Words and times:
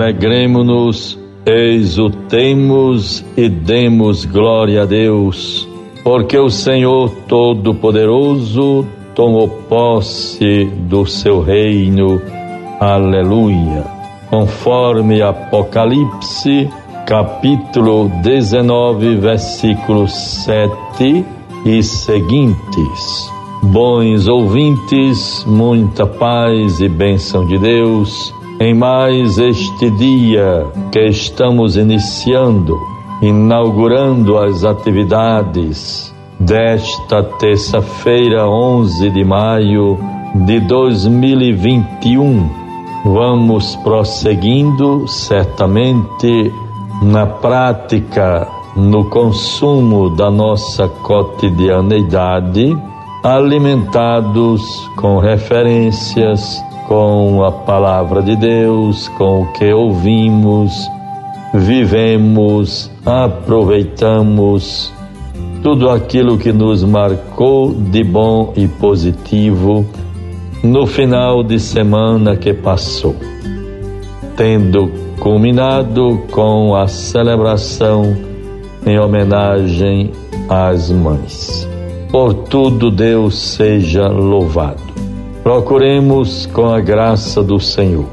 Alegremos-nos, 0.00 1.18
exultemos 1.44 3.22
e 3.36 3.50
demos 3.50 4.24
glória 4.24 4.84
a 4.84 4.86
Deus, 4.86 5.68
porque 6.02 6.38
o 6.38 6.48
Senhor 6.48 7.10
Todo-Poderoso 7.28 8.86
tomou 9.14 9.46
posse 9.68 10.64
do 10.88 11.04
seu 11.04 11.42
reino. 11.42 12.18
Aleluia. 12.80 13.84
Conforme 14.30 15.20
Apocalipse, 15.20 16.66
capítulo 17.06 18.10
19, 18.22 19.16
versículos 19.16 20.14
7 20.46 21.26
e 21.66 21.82
seguintes. 21.82 23.30
Bons 23.64 24.26
ouvintes, 24.28 25.44
muita 25.46 26.06
paz 26.06 26.80
e 26.80 26.88
bênção 26.88 27.46
de 27.46 27.58
Deus 27.58 28.39
em 28.60 28.74
mais 28.74 29.38
este 29.38 29.90
dia 29.92 30.66
que 30.92 31.06
estamos 31.06 31.76
iniciando, 31.78 32.78
inaugurando 33.22 34.36
as 34.36 34.64
atividades 34.64 36.14
desta 36.38 37.22
terça-feira, 37.22 38.46
11 38.46 39.08
de 39.10 39.24
maio 39.24 39.98
de 40.34 40.60
2021. 40.60 42.50
Vamos 43.02 43.76
prosseguindo 43.76 45.08
certamente 45.08 46.52
na 47.02 47.26
prática, 47.26 48.46
no 48.76 49.06
consumo 49.06 50.10
da 50.10 50.30
nossa 50.30 50.86
cotidianeidade 50.86 52.76
alimentados 53.22 54.62
com 54.96 55.18
referências, 55.18 56.62
com 56.90 57.44
a 57.44 57.52
palavra 57.52 58.20
de 58.20 58.34
Deus, 58.34 59.06
com 59.10 59.42
o 59.42 59.52
que 59.52 59.72
ouvimos, 59.72 60.72
vivemos, 61.54 62.90
aproveitamos 63.06 64.92
tudo 65.62 65.88
aquilo 65.88 66.36
que 66.36 66.52
nos 66.52 66.82
marcou 66.82 67.72
de 67.72 68.02
bom 68.02 68.52
e 68.56 68.66
positivo 68.66 69.86
no 70.64 70.84
final 70.84 71.44
de 71.44 71.60
semana 71.60 72.36
que 72.36 72.52
passou, 72.52 73.14
tendo 74.36 74.90
culminado 75.20 76.20
com 76.32 76.74
a 76.74 76.88
celebração 76.88 78.16
em 78.84 78.98
homenagem 78.98 80.10
às 80.48 80.90
mães. 80.90 81.68
Por 82.10 82.34
tudo 82.34 82.90
Deus 82.90 83.38
seja 83.38 84.08
louvado. 84.08 84.89
Procuremos, 85.42 86.46
com 86.46 86.66
a 86.66 86.80
graça 86.80 87.42
do 87.42 87.58
Senhor, 87.58 88.06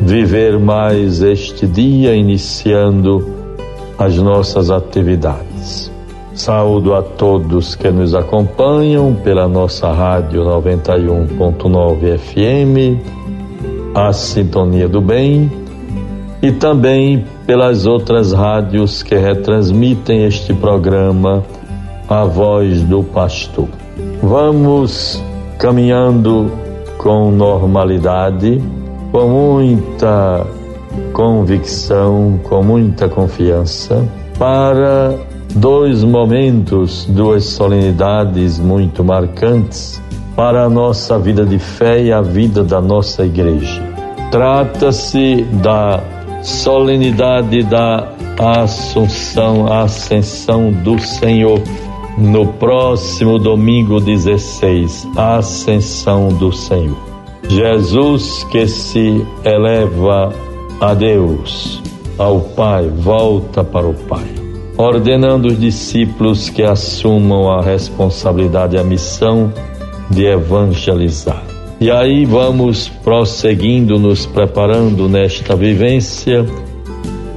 viver 0.00 0.58
mais 0.58 1.22
este 1.22 1.66
dia, 1.66 2.14
iniciando 2.14 3.30
as 3.98 4.16
nossas 4.16 4.70
atividades. 4.70 5.92
Saúdo 6.34 6.94
a 6.94 7.02
todos 7.02 7.74
que 7.74 7.90
nos 7.90 8.14
acompanham 8.14 9.14
pela 9.14 9.46
nossa 9.46 9.92
rádio 9.92 10.42
91.9 10.44 12.18
FM, 12.18 13.00
a 13.94 14.12
Sintonia 14.14 14.88
do 14.88 15.02
Bem, 15.02 15.52
e 16.40 16.50
também 16.52 17.24
pelas 17.46 17.86
outras 17.86 18.32
rádios 18.32 19.02
que 19.02 19.14
retransmitem 19.14 20.24
este 20.24 20.54
programa 20.54 21.44
a 22.08 22.24
voz 22.24 22.82
do 22.82 23.02
pastor. 23.04 23.68
Vamos 24.22 25.22
caminhando 25.62 26.50
com 26.98 27.30
normalidade, 27.30 28.60
com 29.12 29.28
muita 29.28 30.44
convicção, 31.12 32.40
com 32.42 32.64
muita 32.64 33.08
confiança, 33.08 34.04
para 34.36 35.14
dois 35.54 36.02
momentos, 36.02 37.06
duas 37.08 37.44
solenidades 37.44 38.58
muito 38.58 39.04
marcantes 39.04 40.02
para 40.34 40.64
a 40.64 40.68
nossa 40.68 41.16
vida 41.16 41.46
de 41.46 41.60
fé 41.60 42.02
e 42.02 42.12
a 42.12 42.20
vida 42.20 42.64
da 42.64 42.80
nossa 42.80 43.24
igreja. 43.24 43.80
Trata-se 44.32 45.42
da 45.62 46.02
solenidade 46.42 47.62
da 47.62 48.08
Assunção, 48.36 49.72
Ascensão 49.72 50.72
do 50.72 50.98
Senhor 50.98 51.62
no 52.16 52.46
próximo 52.46 53.38
domingo 53.38 54.00
16, 54.00 55.08
a 55.16 55.36
ascensão 55.36 56.28
do 56.28 56.52
Senhor. 56.52 56.96
Jesus 57.48 58.44
que 58.50 58.66
se 58.66 59.24
eleva 59.44 60.32
a 60.80 60.94
Deus, 60.94 61.82
ao 62.18 62.40
Pai, 62.40 62.88
volta 62.88 63.64
para 63.64 63.86
o 63.86 63.94
Pai, 63.94 64.26
ordenando 64.76 65.48
os 65.48 65.58
discípulos 65.58 66.48
que 66.48 66.62
assumam 66.62 67.50
a 67.50 67.62
responsabilidade 67.62 68.76
e 68.76 68.78
a 68.78 68.84
missão 68.84 69.52
de 70.10 70.26
evangelizar. 70.26 71.42
E 71.80 71.90
aí 71.90 72.24
vamos 72.24 72.88
prosseguindo, 72.88 73.98
nos 73.98 74.24
preparando 74.24 75.08
nesta 75.08 75.56
vivência 75.56 76.46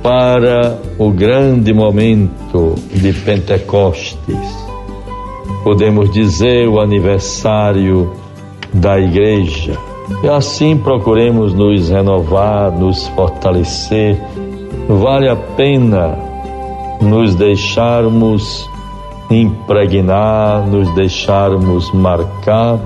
para 0.04 0.78
o 1.00 1.10
grande 1.10 1.74
momento 1.74 2.76
de 2.94 3.12
Pentecostes 3.12 4.65
podemos 5.66 6.12
dizer, 6.12 6.68
o 6.70 6.80
aniversário 6.80 8.14
da 8.72 9.00
igreja. 9.00 9.76
E 10.24 10.30
assim 10.30 10.78
procuremos 10.78 11.56
nos 11.56 11.90
renovar, 11.90 12.72
nos 12.72 13.08
fortalecer. 13.08 14.16
Vale 14.88 15.28
a 15.28 15.36
pena 15.36 16.20
nos 17.02 17.34
deixarmos 17.34 18.70
impregnar, 19.32 20.68
nos 20.68 20.88
deixarmos 20.94 21.92
marcar 21.92 22.80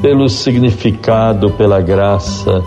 pelo 0.00 0.26
significado, 0.26 1.50
pela 1.50 1.82
graça 1.82 2.64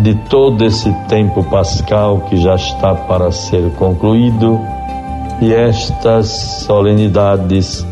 de 0.00 0.16
todo 0.28 0.64
esse 0.64 0.92
tempo 1.06 1.44
pascal 1.44 2.22
que 2.28 2.38
já 2.38 2.56
está 2.56 2.92
para 2.92 3.30
ser 3.30 3.70
concluído 3.76 4.73
e 5.40 5.52
estas 5.52 6.28
solenidades 6.66 7.86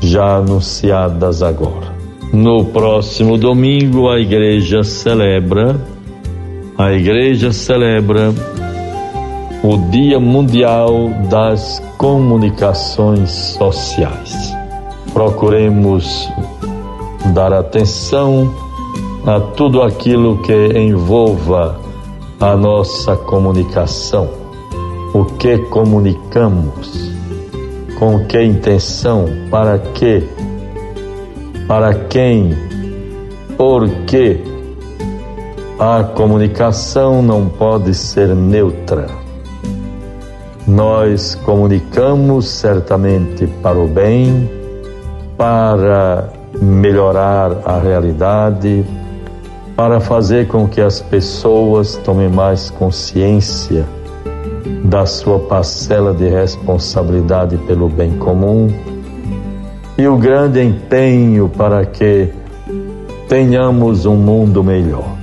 já 0.00 0.36
anunciadas 0.36 1.42
agora. 1.42 1.92
No 2.32 2.64
próximo 2.66 3.36
domingo 3.36 4.08
a 4.08 4.18
igreja 4.18 4.82
celebra 4.82 5.78
a 6.78 6.90
igreja 6.90 7.52
celebra 7.52 8.34
o 9.62 9.76
Dia 9.90 10.18
Mundial 10.18 11.10
das 11.30 11.80
Comunicações 11.98 13.30
Sociais. 13.30 14.52
Procuremos 15.12 16.28
dar 17.34 17.52
atenção 17.52 18.52
a 19.26 19.38
tudo 19.38 19.82
aquilo 19.82 20.38
que 20.38 20.76
envolva 20.76 21.78
a 22.40 22.56
nossa 22.56 23.16
comunicação 23.16 24.41
o 25.14 25.26
que 25.26 25.58
comunicamos, 25.58 27.12
com 27.98 28.24
que 28.24 28.42
intenção, 28.42 29.26
para 29.50 29.78
quê, 29.78 30.24
para 31.68 31.92
quem, 31.92 32.56
por 33.56 33.88
quê. 34.06 34.40
A 35.78 36.02
comunicação 36.02 37.22
não 37.22 37.48
pode 37.48 37.92
ser 37.92 38.34
neutra. 38.34 39.06
Nós 40.66 41.34
comunicamos 41.34 42.48
certamente 42.48 43.46
para 43.62 43.78
o 43.78 43.88
bem, 43.88 44.48
para 45.36 46.30
melhorar 46.60 47.52
a 47.64 47.78
realidade, 47.78 48.84
para 49.76 50.00
fazer 50.00 50.46
com 50.46 50.68
que 50.68 50.80
as 50.80 51.02
pessoas 51.02 51.96
tomem 51.96 52.28
mais 52.28 52.70
consciência 52.70 53.84
da 54.84 55.06
sua 55.06 55.38
parcela 55.38 56.12
de 56.12 56.28
responsabilidade 56.28 57.56
pelo 57.58 57.88
bem 57.88 58.16
comum 58.18 58.68
e 59.98 60.06
o 60.06 60.16
grande 60.16 60.62
empenho 60.62 61.48
para 61.48 61.84
que 61.84 62.28
tenhamos 63.28 64.06
um 64.06 64.16
mundo 64.16 64.62
melhor. 64.62 65.16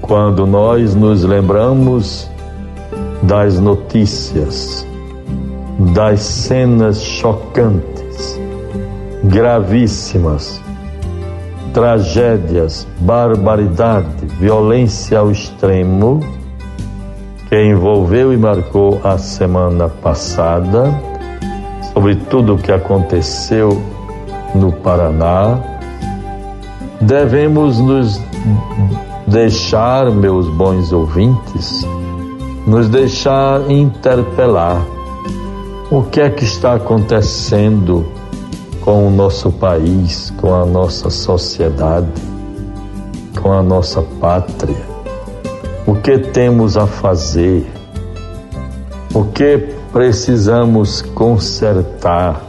Quando 0.00 0.46
nós 0.46 0.94
nos 0.94 1.24
lembramos 1.24 2.30
das 3.22 3.58
notícias, 3.58 4.86
das 5.94 6.20
cenas 6.20 7.02
chocantes, 7.02 8.38
gravíssimas, 9.24 10.60
tragédias, 11.72 12.86
barbaridade, 13.00 14.26
violência 14.38 15.18
ao 15.18 15.30
extremo, 15.30 16.20
que 17.48 17.62
envolveu 17.62 18.32
e 18.32 18.36
marcou 18.36 19.00
a 19.04 19.18
semana 19.18 19.88
passada, 19.88 20.92
sobre 21.92 22.16
tudo 22.16 22.54
o 22.54 22.58
que 22.58 22.72
aconteceu 22.72 23.80
no 24.54 24.72
Paraná, 24.72 25.58
devemos 27.00 27.78
nos 27.78 28.20
deixar, 29.26 30.10
meus 30.10 30.48
bons 30.48 30.92
ouvintes, 30.92 31.86
nos 32.66 32.88
deixar 32.88 33.70
interpelar 33.70 34.84
o 35.90 36.02
que 36.02 36.20
é 36.20 36.30
que 36.30 36.44
está 36.44 36.74
acontecendo 36.74 38.04
com 38.80 39.06
o 39.06 39.10
nosso 39.10 39.50
país, 39.50 40.32
com 40.38 40.54
a 40.54 40.66
nossa 40.66 41.08
sociedade, 41.10 42.08
com 43.40 43.52
a 43.52 43.62
nossa 43.62 44.02
pátria. 44.02 44.93
O 45.86 45.94
que 45.96 46.16
temos 46.18 46.78
a 46.78 46.86
fazer? 46.86 47.70
O 49.14 49.24
que 49.24 49.58
precisamos 49.92 51.02
consertar? 51.02 52.42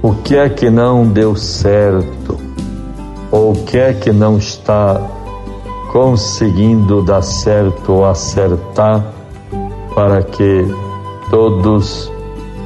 O 0.00 0.14
que 0.14 0.36
é 0.36 0.48
que 0.48 0.70
não 0.70 1.04
deu 1.08 1.34
certo? 1.34 2.38
Ou 3.32 3.50
o 3.50 3.64
que 3.64 3.76
é 3.76 3.92
que 3.92 4.12
não 4.12 4.38
está 4.38 5.00
conseguindo 5.92 7.02
dar 7.02 7.22
certo 7.22 7.92
ou 7.92 8.06
acertar 8.06 9.04
para 9.92 10.22
que 10.22 10.64
todos, 11.30 12.08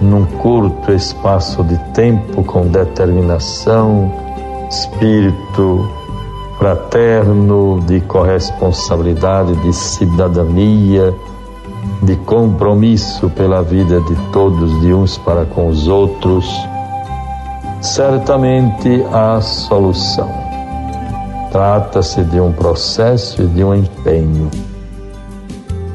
num 0.03 0.27
curto 0.27 0.93
espaço 0.93 1.65
de 1.65 1.79
tempo, 1.95 2.45
com 2.45 2.67
determinação, 2.67 4.13
espírito 4.69 6.01
fraterno, 6.62 7.81
de 7.88 8.00
corresponsabilidade, 8.03 9.53
de 9.62 9.73
cidadania, 9.73 11.12
de 12.05 12.14
compromisso 12.14 13.29
pela 13.31 13.64
vida 13.64 14.00
de 14.03 14.14
todos, 14.31 14.81
de 14.81 14.94
uns 14.94 15.19
para 15.19 15.44
com 15.44 15.67
os 15.67 15.88
outros, 15.88 16.47
certamente 17.81 19.05
há 19.12 19.41
solução. 19.41 20.31
Trata-se 21.50 22.23
de 22.23 22.38
um 22.38 22.53
processo 22.53 23.43
e 23.43 23.47
de 23.49 23.64
um 23.64 23.75
empenho. 23.75 24.49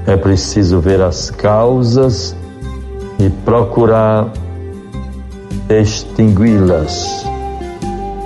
É 0.05 0.17
preciso 0.17 0.81
ver 0.81 1.01
as 1.01 1.31
causas 1.31 2.35
e 3.17 3.29
procurar 3.29 4.27
extingui-las, 5.69 7.25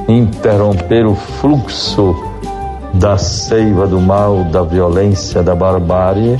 interromper 0.07 1.05
o 1.05 1.13
fluxo 1.13 2.30
da 2.93 3.17
seiva 3.17 3.87
do 3.87 3.99
mal, 3.99 4.43
da 4.45 4.63
violência, 4.63 5.41
da 5.41 5.55
barbárie 5.55 6.37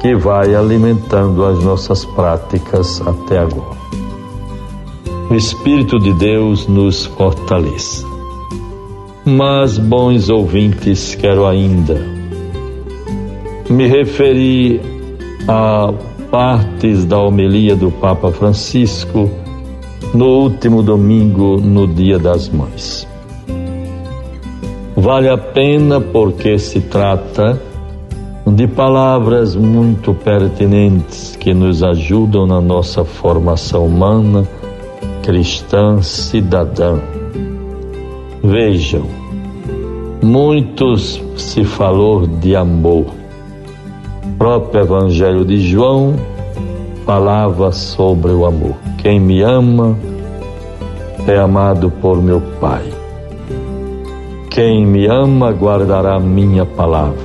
que 0.00 0.16
vai 0.16 0.54
alimentando 0.54 1.44
as 1.44 1.62
nossas 1.62 2.04
práticas 2.04 3.00
até 3.06 3.38
agora. 3.38 3.80
O 5.30 5.34
Espírito 5.34 5.98
de 5.98 6.12
Deus 6.14 6.66
nos 6.66 7.06
fortaleça. 7.06 8.04
Mas, 9.24 9.78
bons 9.78 10.28
ouvintes, 10.28 11.14
quero 11.14 11.46
ainda 11.46 11.94
me 13.70 13.86
referir 13.86 14.80
a 15.46 15.92
partes 16.30 17.04
da 17.04 17.18
homilia 17.18 17.76
do 17.76 17.90
Papa 17.92 18.32
Francisco 18.32 19.30
no 20.12 20.26
último 20.26 20.82
domingo, 20.82 21.58
no 21.58 21.86
Dia 21.86 22.18
das 22.18 22.48
Mães. 22.48 23.11
Vale 25.02 25.28
a 25.28 25.36
pena 25.36 26.00
porque 26.00 26.56
se 26.60 26.80
trata 26.80 27.60
de 28.46 28.68
palavras 28.68 29.56
muito 29.56 30.14
pertinentes 30.14 31.34
que 31.34 31.52
nos 31.52 31.82
ajudam 31.82 32.46
na 32.46 32.60
nossa 32.60 33.04
formação 33.04 33.86
humana, 33.86 34.46
cristã, 35.24 36.00
cidadã. 36.00 37.00
Vejam, 38.44 39.02
muitos 40.22 41.20
se 41.36 41.64
falou 41.64 42.24
de 42.24 42.54
amor. 42.54 43.06
O 44.24 44.36
próprio 44.38 44.82
Evangelho 44.82 45.44
de 45.44 45.58
João 45.68 46.14
falava 47.04 47.72
sobre 47.72 48.30
o 48.30 48.46
amor. 48.46 48.76
Quem 48.98 49.18
me 49.18 49.42
ama 49.42 49.98
é 51.26 51.36
amado 51.38 51.90
por 51.90 52.22
meu 52.22 52.40
Pai. 52.60 53.01
Quem 54.52 54.84
me 54.84 55.06
ama 55.06 55.50
guardará 55.50 56.20
minha 56.20 56.66
palavra 56.66 57.24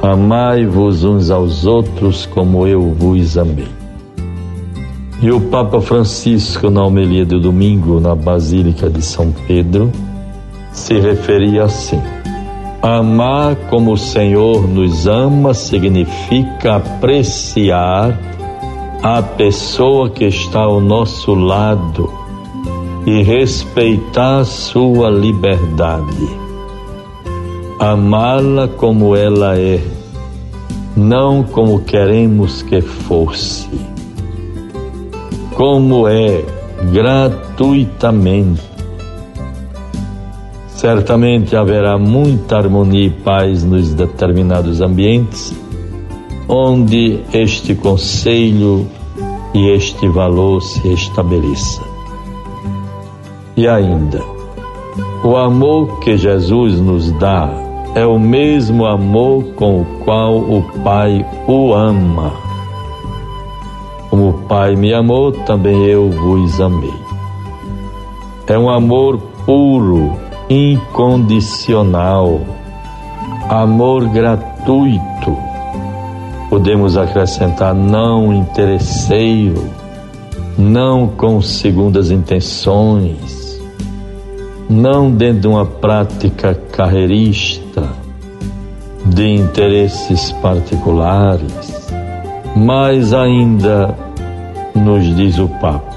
Amai-vos 0.00 1.02
uns 1.02 1.28
aos 1.28 1.66
outros 1.66 2.24
como 2.24 2.68
eu 2.68 2.92
vos 2.92 3.36
amei. 3.36 3.66
E 5.20 5.32
o 5.32 5.40
Papa 5.40 5.80
Francisco, 5.80 6.70
na 6.70 6.84
homilia 6.84 7.26
do 7.26 7.40
domingo 7.40 7.98
na 7.98 8.14
Basílica 8.14 8.88
de 8.88 9.02
São 9.02 9.34
Pedro, 9.48 9.90
se 10.70 11.00
referia 11.00 11.64
assim: 11.64 12.00
Amar 12.80 13.56
como 13.68 13.94
o 13.94 13.98
Senhor 13.98 14.68
nos 14.68 15.08
ama 15.08 15.52
significa 15.52 16.76
apreciar 16.76 18.16
a 19.02 19.20
pessoa 19.20 20.08
que 20.08 20.26
está 20.26 20.60
ao 20.60 20.80
nosso 20.80 21.34
lado 21.34 22.27
e 23.08 23.22
respeitar 23.22 24.44
sua 24.44 25.08
liberdade 25.08 26.48
amá-la 27.78 28.66
como 28.66 29.14
ela 29.14 29.56
é, 29.56 29.80
não 30.96 31.44
como 31.44 31.80
queremos 31.80 32.60
que 32.60 32.80
fosse. 32.80 33.68
Como 35.54 36.08
é, 36.08 36.44
gratuitamente. 36.92 38.62
Certamente 40.66 41.56
haverá 41.56 41.98
muita 41.98 42.56
harmonia 42.56 43.06
e 43.06 43.10
paz 43.10 43.64
nos 43.64 43.94
determinados 43.94 44.80
ambientes 44.80 45.54
onde 46.48 47.20
este 47.32 47.74
conselho 47.74 48.86
e 49.54 49.70
este 49.70 50.08
valor 50.08 50.62
se 50.62 50.88
estabeleça. 50.92 51.97
E 53.58 53.66
ainda, 53.66 54.22
o 55.24 55.36
amor 55.36 55.98
que 55.98 56.16
Jesus 56.16 56.78
nos 56.78 57.10
dá 57.10 57.50
é 57.96 58.06
o 58.06 58.16
mesmo 58.16 58.86
amor 58.86 59.42
com 59.56 59.80
o 59.80 59.84
qual 60.04 60.36
o 60.36 60.62
Pai 60.84 61.26
o 61.48 61.74
ama. 61.74 62.32
Como 64.08 64.28
o 64.28 64.32
Pai 64.44 64.76
me 64.76 64.94
amou, 64.94 65.32
também 65.32 65.86
eu 65.86 66.08
vos 66.08 66.60
amei. 66.60 66.94
É 68.46 68.56
um 68.56 68.70
amor 68.70 69.18
puro, 69.44 70.12
incondicional, 70.48 72.40
amor 73.48 74.06
gratuito. 74.10 75.36
Podemos 76.48 76.96
acrescentar 76.96 77.74
não 77.74 78.32
interesseiro, 78.32 79.68
não 80.56 81.08
com 81.08 81.42
segundas 81.42 82.12
intenções 82.12 83.37
não 84.68 85.10
dentro 85.10 85.40
de 85.40 85.48
uma 85.48 85.64
prática 85.64 86.54
carreirista, 86.72 87.88
de 89.06 89.26
interesses 89.26 90.32
particulares, 90.42 91.90
mas 92.54 93.14
ainda, 93.14 93.94
nos 94.74 95.04
diz 95.16 95.38
o 95.38 95.48
Papa, 95.60 95.96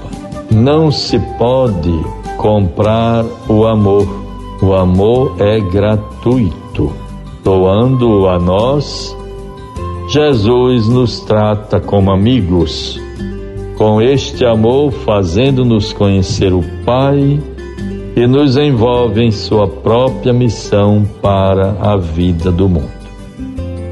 não 0.50 0.90
se 0.90 1.18
pode 1.38 1.92
comprar 2.38 3.24
o 3.48 3.66
amor. 3.66 4.22
O 4.62 4.74
amor 4.74 5.34
é 5.38 5.58
gratuito. 5.60 6.92
Doando-o 7.42 8.28
a 8.28 8.38
nós, 8.38 9.16
Jesus 10.08 10.88
nos 10.88 11.20
trata 11.20 11.80
como 11.80 12.12
amigos. 12.12 13.00
Com 13.76 14.00
este 14.00 14.44
amor, 14.44 14.92
fazendo-nos 14.92 15.92
conhecer 15.92 16.52
o 16.52 16.62
Pai 16.84 17.40
e 18.14 18.26
nos 18.26 18.56
envolve 18.56 19.22
em 19.22 19.30
sua 19.30 19.66
própria 19.66 20.32
missão 20.32 21.04
para 21.20 21.76
a 21.80 21.96
vida 21.96 22.50
do 22.50 22.68
mundo. 22.68 23.02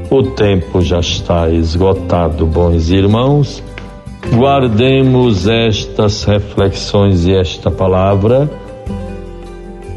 O 0.09 0.23
tempo 0.23 0.81
já 0.81 0.99
está 0.99 1.49
esgotado, 1.49 2.45
bons 2.45 2.89
irmãos. 2.89 3.63
Guardemos 4.35 5.47
estas 5.47 6.23
reflexões 6.25 7.25
e 7.25 7.33
esta 7.33 7.71
palavra 7.71 8.49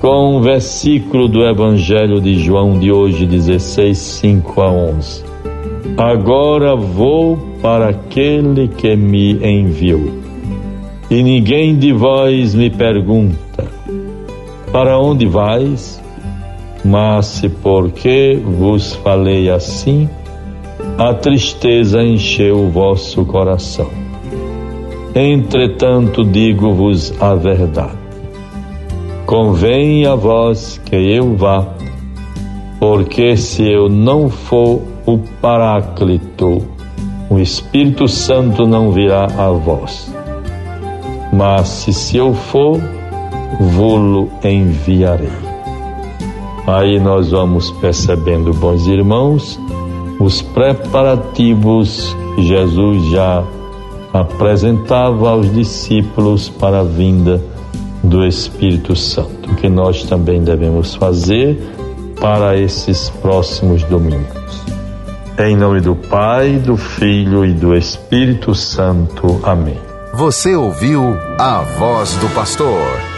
com 0.01 0.37
o 0.37 0.41
versículo 0.43 1.29
do 1.29 1.43
Evangelho 1.45 2.21
de 2.21 2.39
João 2.39 2.79
de 2.79 2.93
hoje, 2.93 3.25
16, 3.27 3.97
5 3.97 4.61
a 4.61 4.71
11. 4.71 5.25
Agora 5.97 6.77
vou 6.77 7.39
para 7.63 7.89
aquele 7.89 8.69
que 8.69 8.95
me 8.97 9.33
enviou, 9.43 10.11
e 11.11 11.23
ninguém 11.23 11.79
de 11.79 11.93
vós 11.93 12.55
me 12.55 12.69
pergunta 12.69 13.74
para 14.75 14.99
onde 14.99 15.25
vais? 15.25 16.03
Mas 16.85 17.27
se 17.27 17.49
porque 17.49 18.43
vos 18.45 18.93
falei 18.93 19.49
assim, 19.49 20.11
a 20.99 21.15
tristeza 21.15 22.03
encheu 22.03 22.59
o 22.59 22.71
vosso 22.71 23.25
coração. 23.25 23.89
Entretanto, 25.15 26.25
digo-vos 26.25 27.15
a 27.23 27.37
verdade. 27.37 27.97
Convém 29.25 30.07
a 30.07 30.17
vós 30.17 30.81
que 30.85 30.97
eu 30.97 31.37
vá, 31.37 31.65
Porque 32.81 33.37
se 33.37 33.71
eu 33.71 33.89
não 33.89 34.29
for 34.29 34.83
o 35.07 35.19
Paráclito, 35.41 36.67
o 37.31 37.39
Espírito 37.39 38.09
Santo 38.09 38.67
não 38.67 38.91
virá 38.91 39.27
a 39.39 39.53
vós. 39.53 40.13
Mas 41.33 41.69
se 41.69 42.17
eu 42.17 42.35
for, 42.35 42.81
vou-lo 43.61 44.31
enviarei. 44.45 45.31
Aí 46.67 46.99
nós 46.99 47.31
vamos 47.31 47.71
percebendo, 47.73 48.53
bons 48.55 48.87
irmãos, 48.87 49.61
os 50.19 50.41
preparativos 50.41 52.17
que 52.35 52.43
Jesus 52.43 53.11
já 53.11 53.45
apresentava 54.13 55.31
aos 55.31 55.53
discípulos 55.53 56.49
para 56.49 56.81
a 56.81 56.85
vinda 56.85 57.43
do 58.03 58.25
Espírito 58.25 58.95
Santo, 58.95 59.55
que 59.57 59.69
nós 59.69 60.05
também 60.05 60.43
devemos 60.43 60.95
fazer 60.95 61.59
para 62.21 62.57
esses 62.57 63.11
próximos 63.11 63.83
domingos. 63.85 64.65
Em 65.39 65.57
nome 65.57 65.81
do 65.81 65.97
Pai, 65.97 66.53
do 66.65 66.77
Filho 66.77 67.45
e 67.45 67.53
do 67.53 67.75
Espírito 67.75 68.55
Santo. 68.55 69.41
Amém. 69.43 69.79
Você 70.15 70.55
ouviu 70.55 71.03
a 71.39 71.63
voz 71.77 72.15
do 72.19 72.29
pastor 72.29 73.14